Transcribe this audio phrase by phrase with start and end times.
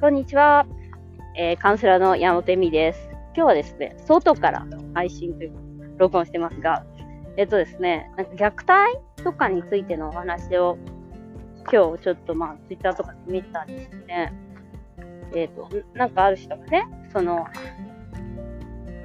[0.00, 0.64] こんにちは。
[1.36, 3.10] えー、カウンセラーの山本恵美です。
[3.36, 5.52] 今日はですね、外から配信という、
[5.98, 6.86] 録音してますが、
[7.36, 10.78] えっ、とですね、なんか虐待とかについてのお話を、
[11.70, 14.32] 今日ちょっとまあ、ツイッターとかで見たりしてね、
[15.34, 17.46] えっ、と、なんかある人がね、その、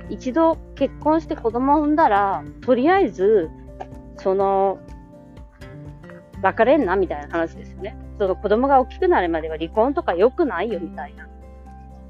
[0.10, 3.50] 一度結婚して子供を産んだら、とりあえず、
[4.16, 4.80] その、
[6.42, 7.98] 別れんなみたいな話ですよね。
[8.18, 11.28] その子供が大きくなるまでは離婚とか良くないよみたいな。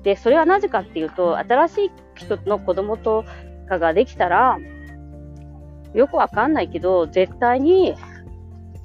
[0.04, 3.26] で、それはなぜかっていうと、新しい人の子供と
[3.68, 4.60] かができたら、
[5.94, 7.96] よくわかんないけど、絶対に、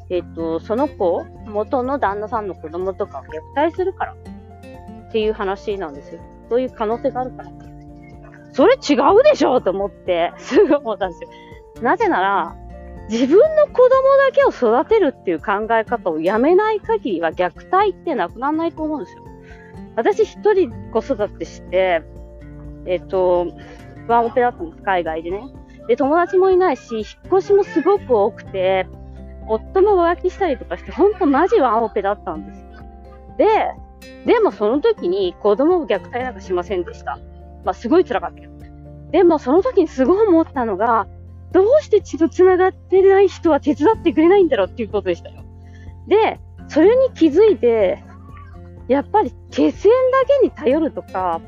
[0.08, 4.14] えっ、と、その子、元の旦那さんの子供とかを虐待するから
[5.08, 6.20] っていう話なんですよ。
[6.48, 7.50] そういう可能性があるから。
[8.52, 11.28] それ違うでしょと思って、すぐ思ったんですよ。
[11.82, 12.56] なぜなら、
[13.10, 19.24] 自分の子供だけを育てるっていう考え方をやめない限りは虐待ってなくならないと思うんですよ。
[19.96, 22.02] 私一人子育てして、
[22.86, 23.48] えっ、と、
[24.06, 25.42] ワンオペだったんです、海外でね。
[25.88, 27.04] で、友達もいないし、引っ
[27.38, 28.86] 越しもすごく多くて、
[29.48, 32.66] 夫も浮気したりとかして、ほんとマジワンオペだったんですよ。
[33.38, 33.46] で、
[34.24, 37.18] でもその時に子供を虐待なんかしませんでした。
[37.64, 38.52] まあすごい辛かったけど。
[39.10, 41.08] でもその時にすごい思ったのが、
[41.52, 45.42] どうして血の繋がってない人は手伝ってくれないんだろうっていうことでしたよ。
[46.06, 48.02] で、それに気づいて、
[48.88, 49.80] やっぱり血縁だ
[50.40, 51.40] けに頼るとか、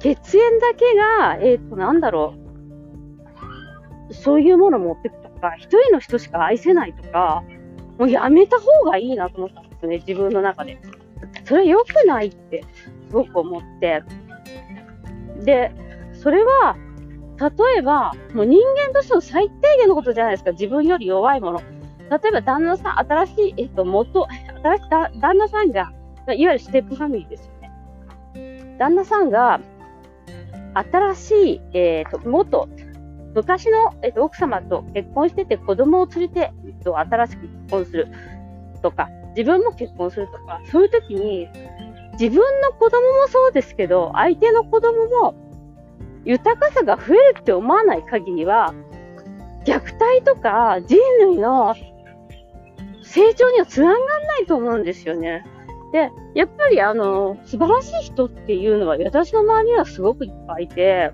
[0.00, 2.34] 血縁だけが、えっ、ー、と、なんだろ
[4.10, 7.42] う、そういうものを持ってくとか、一人の人しか愛せないとか、
[7.98, 10.78] もうやめた方がいいなと思ったんですね、自分の中で。
[11.44, 12.64] それ良くないって
[13.08, 14.02] すごく思って。
[15.44, 15.72] で、
[16.12, 16.76] それは、
[17.40, 20.50] 例えば、もう人間としての最低限のことじゃないですか。
[20.52, 21.60] 自分より弱いもの。
[22.10, 24.26] 例えば、旦那さん、新しい、えっと、元、
[24.62, 25.92] 新しい旦那さんが、
[26.26, 28.76] いわゆるステップファミリーですよね。
[28.78, 29.60] 旦那さんが、
[30.74, 32.68] 新しい、えっ、と、元、
[33.34, 38.08] 昔の、えっ、と、奥様と結婚してて子供を連れて、えっと、新しく結婚する
[38.82, 41.48] とか、自分も結婚するとか、そういう時に、
[42.18, 45.34] 自分の子供もそうですけど、相手の子供も
[46.28, 48.74] 豊かさが増えるって思わない限りは、
[49.64, 51.74] 虐待とか人類の
[53.02, 55.42] 成長にはつながんないと思うんですよね。
[55.90, 61.12] で、やっぱりあの、素晴らしい人っていうのは私の周りにはすごくいっぱいいて、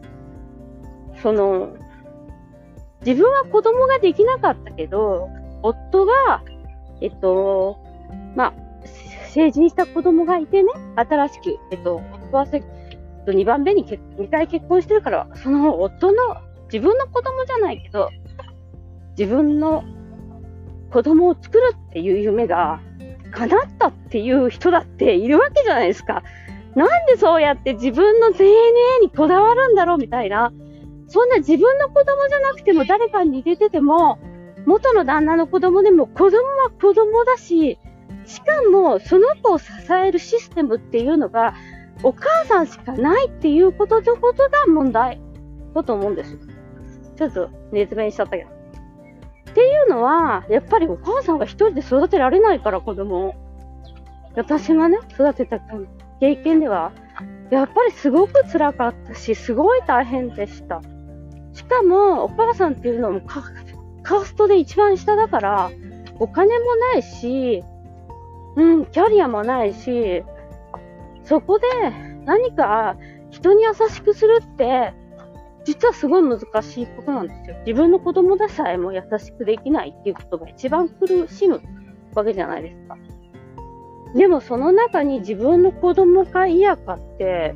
[1.22, 1.76] その、
[3.06, 5.28] 自分は子供ができなかったけど、
[5.62, 6.42] 夫が、
[7.00, 7.78] えっと、
[8.34, 8.54] まあ、
[9.28, 12.46] 成人した子供がいてね、新しく、えっと、夫は
[13.24, 16.36] と2番目に2回結婚してるから、その夫の
[16.72, 18.10] 自分の子供じゃないけど、
[19.18, 19.84] 自分の
[20.90, 22.80] 子供を作るっていう夢が
[23.32, 26.22] 叶ったっていう人だっているわけじゃないですか。
[26.74, 28.54] なんでそうやって自分の DNA
[29.02, 30.52] にこだわるんだろうみたいな。
[31.06, 34.18] そんな自分の子供じゃなくても誰かに似ててても、
[34.66, 37.78] 元の旦那の子供でも子供は子供だし、
[38.24, 41.54] しかもその子を支えるシステムっていうのが
[42.03, 45.21] お母さんしかないっていうこととことが問題
[45.75, 46.38] だと思うんです。
[47.16, 48.50] ちょっと熱弁しちゃったけど。
[48.50, 53.34] っていうのは、やっぱりお母さんが一人で育てられないから子供を。
[54.34, 55.60] 私がね、育てた
[56.19, 56.93] 経験では、
[57.50, 60.82] やっぱりすごく辛かったし、すごい大変でした。
[61.53, 65.71] しかも、お母さんっていうのもカーストで一番下だから、
[66.19, 67.62] お金もないし、
[68.56, 70.25] うん、キャリアもないし、
[71.24, 71.66] そこで
[72.24, 72.96] 何か
[73.30, 74.94] 人に優しくするって、
[75.64, 77.56] 実はすごい難しいことなんですよ。
[77.66, 81.60] 自分の子供でさえも優しくできないっていうことが一番苦しむ
[82.14, 82.96] わけじゃないですか。
[84.14, 87.54] でもその中に自分の子供か嫌かって、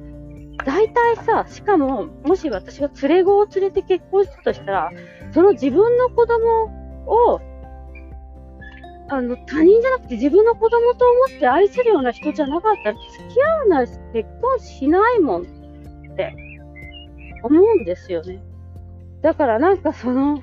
[0.65, 4.91] 大体さ、しかも、もし私が連れ子を連れて結婚したとしたら、
[5.33, 6.65] その自分の子供
[7.07, 7.41] を
[9.11, 15.45] あの、他人じゃなくて自分の子供と思って愛せるような人じゃなかったら付き合わないし結婚しないもんっ
[16.17, 16.35] て
[17.43, 18.43] 思うんですよね。
[19.23, 20.43] だからなんかその、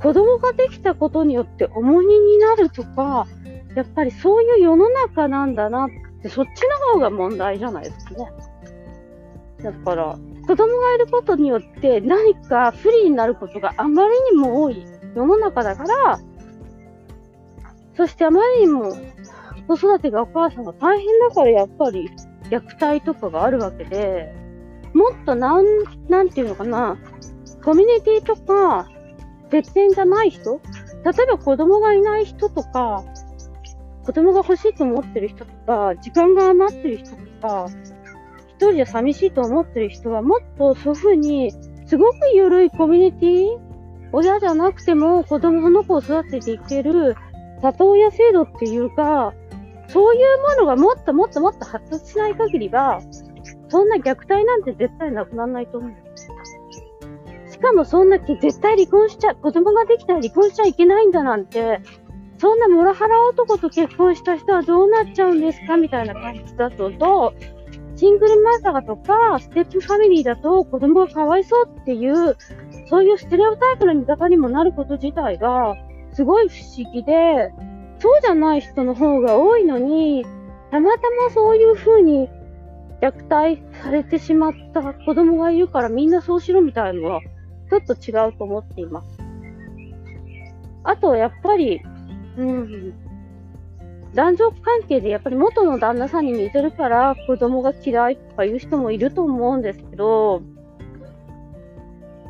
[0.00, 3.26] 子供ができたことによって重荷になるとか、
[3.74, 5.88] やっぱりそういう世の中なんだなっ
[6.22, 8.32] て、そっちの方が問題じゃないですかね。
[9.62, 16.20] だから、子供がいることによって何か不利になることがあまりにも多い世の中だから、
[17.96, 18.96] そしてあまりにも
[19.66, 22.10] 子育てがお母さんが大変だからやっぱり
[22.50, 24.32] 虐待とかがあるわけで、
[24.94, 25.64] もっとなん、
[26.08, 26.96] なんていうのかな、
[27.64, 28.88] コミュニティとか、
[29.50, 30.60] 別縁じゃない人
[31.04, 33.04] 例えば子供がいない人とか、
[34.04, 37.66] 子供が欲しいと思ってる人とか、時間が余ってる人とか、
[38.48, 41.52] 一人じゃ寂しいと思ってる人は、もっとそういうふうに、
[41.86, 43.66] すごく緩いコミュニティ
[44.12, 47.16] 親じゃなくても子供の子を育てていける
[47.62, 49.34] 里親制度っていうか、
[49.88, 53.00] そういうものがもっともっともっと発達しない限りは、
[53.68, 55.92] そんな虐待なんて絶対なくならないと思う。
[57.50, 61.80] しかもそんな絶対離婚しちゃ、子供ができたら離婚しちゃいけないんだなんて、
[62.38, 67.32] そんなモラハラ男と結婚した人はどうなっちゃうんですかみたいな感じだと、と、
[67.96, 72.36] シングルマザーとか、ステップファミリーだと子供がかわいそうっていう、
[72.90, 75.76] そういうステレオタイプの見方にもなること自体が、
[76.16, 77.52] すごい不思議で、
[77.98, 80.24] そうじゃない人の方が多いのに、
[80.70, 82.30] たまたまそういう風に
[83.02, 87.20] 虐待されてしまった子供がいるからみんなそうしろみたいなのは、
[87.68, 89.18] ちょっと違うと思っています。
[90.84, 91.82] あと、やっぱり、
[92.38, 92.94] うん、
[94.14, 100.40] 男女関係でやっぱり元の旦那さんに似てるから子供が嫌いとかいう人もいると思うんですけど、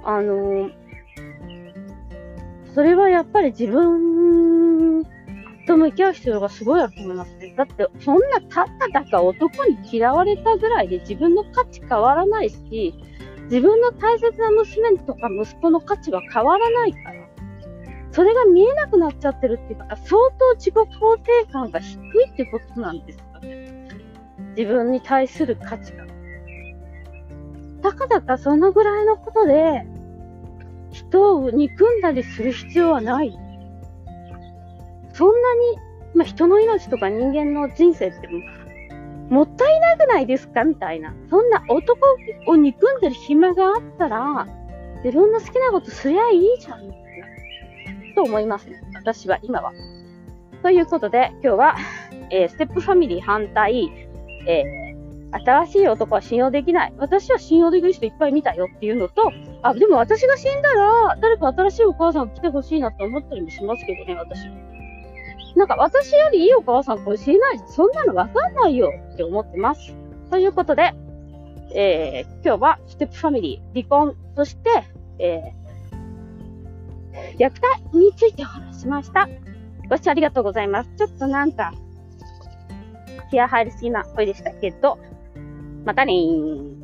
[0.03, 0.71] あの、
[2.76, 5.02] それはやっぱり自分
[5.67, 7.55] と向き合う必要がすごいあると思いますね。
[7.56, 12.93] だって、そんなたっただか男に嫌われたぐらいで自分の価値変わらないし、
[13.44, 17.26] 自分の大切な娘とか息子の価値は変わらないから。
[18.12, 23.88] それが見えなくなっちゃってるっていうか、相当自己肯定感が低いってことなんですかね。
[24.55, 26.05] 自分に対する価値が。
[27.81, 29.87] たかだかそのぐらいのことで、
[30.96, 33.38] 人を憎んだりする必要はない。
[35.12, 35.60] そんなに、
[36.14, 38.28] まあ、人の命とか人間の人生って
[39.28, 41.14] もったいなくないですかみたいな。
[41.28, 41.98] そんな男
[42.46, 44.46] を憎んでる暇があったら、
[45.04, 46.81] 自分の好きなことすりゃいいじゃん。
[48.14, 48.81] と思いますね。
[48.94, 49.72] 私は、今は。
[50.62, 51.76] ということで、今日は、
[52.31, 53.90] えー、ステップファミリー反対、
[54.46, 54.86] えー、
[55.32, 56.93] 新しい男は信用できない。
[56.99, 59.32] 私は信用できる人いっぱい見たよっていうのと、
[59.62, 64.49] あ、でも私が死んだら、誰か新しいお母さん来てほしいなって思ったりもしますけどね、私。
[65.56, 69.94] なんか私よりいいお母さんかもしれないそんなのわかんないよって思ってます。
[70.31, 70.93] ということで、
[71.75, 74.84] えー、今日はステップファミリー、離婚、そして、
[75.19, 79.28] えー、虐待についてお話しました。
[79.88, 80.90] ご視聴ありがとうございます。
[80.96, 81.73] ちょっとなんか、
[83.31, 84.99] 気合入りすぎな声でしたけど、
[85.87, 86.75] またねー。